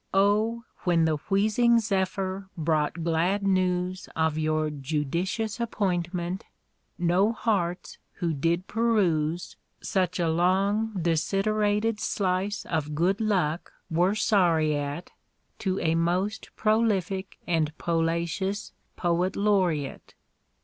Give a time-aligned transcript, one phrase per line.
[0.15, 0.63] Oh!
[0.79, 6.43] when the wheezing zephyr brought glad news Of your judicious appointment,
[6.97, 14.75] no hearts who did peruse, Such a long desiderated slice of good luck were sorry
[14.75, 15.11] at,
[15.59, 20.15] To a most prolific and polacious Poet Laureate!